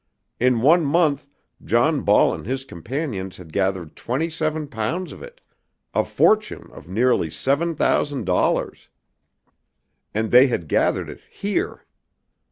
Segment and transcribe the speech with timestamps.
[0.39, 1.27] In one month
[1.63, 5.41] John Ball and his companions had gathered twenty seven pounds of it,
[5.93, 8.89] a fortune of nearly seven thousand dollars!
[10.11, 11.85] And they had gathered it here!